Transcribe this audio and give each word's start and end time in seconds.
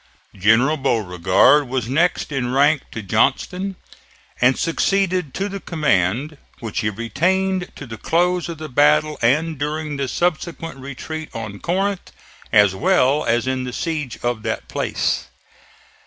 General 0.35 0.77
Beauregard 0.77 1.67
was 1.67 1.87
next 1.87 2.31
in 2.31 2.51
rank 2.51 2.81
to 2.91 3.03
Johnston 3.03 3.75
and 4.41 4.57
succeeded 4.57 5.31
to 5.35 5.47
the 5.47 5.59
command, 5.59 6.39
which 6.57 6.79
he 6.79 6.89
retained 6.89 7.71
to 7.75 7.85
the 7.85 7.99
close 7.99 8.49
of 8.49 8.57
the 8.57 8.67
battle 8.67 9.19
and 9.21 9.59
during 9.59 9.97
the 9.97 10.07
subsequent 10.07 10.79
retreat 10.79 11.29
on 11.35 11.59
Corinth, 11.59 12.11
as 12.51 12.73
well 12.73 13.23
as 13.25 13.45
in 13.45 13.63
the 13.63 13.73
siege 13.73 14.17
of 14.23 14.41
that 14.41 14.67
place. 14.67 15.27